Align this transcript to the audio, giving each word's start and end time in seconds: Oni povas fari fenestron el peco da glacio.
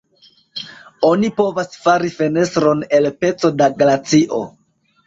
Oni 1.09 1.29
povas 1.41 1.69
fari 1.83 2.11
fenestron 2.17 2.83
el 3.01 3.13
peco 3.23 3.57
da 3.63 3.71
glacio. 3.85 4.47